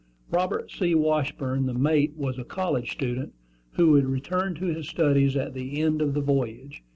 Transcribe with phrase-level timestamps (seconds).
[0.31, 0.95] Robert C.
[0.95, 3.35] Washburn, the mate, was a college student,
[3.73, 6.81] who would return to his studies at the end of the voyage.